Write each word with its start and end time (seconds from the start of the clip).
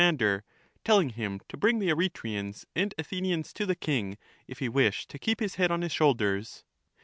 mander, 0.01 0.43
telling 0.83 1.09
him 1.11 1.39
to 1.47 1.55
bring 1.55 1.77
the 1.77 1.89
Eretrians 1.91 2.65
and 2.75 2.91
Athenians 2.97 3.53
to 3.53 3.65
handed. 3.65 3.69
the 3.71 3.75
king, 3.85 4.17
if 4.47 4.57
he 4.57 4.67
wished 4.67 5.09
to 5.11 5.19
keep 5.19 5.39
his 5.39 5.53
head 5.61 5.69
on 5.69 5.83
his 5.83 5.91
shoulders. 5.91 6.63